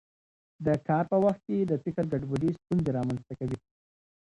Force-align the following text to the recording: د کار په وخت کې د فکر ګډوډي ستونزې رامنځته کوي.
د 0.65 0.67
کار 0.87 1.03
په 1.11 1.17
وخت 1.23 1.41
کې 1.47 1.57
د 1.65 1.73
فکر 1.83 2.03
ګډوډي 2.11 2.49
ستونزې 2.61 2.89
رامنځته 2.97 3.33
کوي. 3.39 3.57